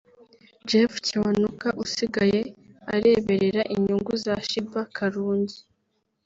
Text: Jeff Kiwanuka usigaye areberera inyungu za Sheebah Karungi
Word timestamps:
Jeff 0.67 0.91
Kiwanuka 1.05 1.67
usigaye 1.83 2.39
areberera 2.95 3.61
inyungu 3.75 4.11
za 4.23 4.35
Sheebah 4.47 4.87
Karungi 4.95 5.57